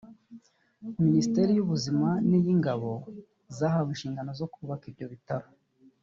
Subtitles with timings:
[1.05, 2.91] Minisiteri y’Ubuzima n’iy’ingabo
[3.57, 5.47] zahawe inshingano zo kubaka ibyo bitaro